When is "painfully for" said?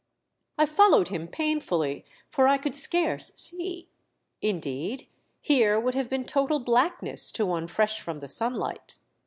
1.27-2.47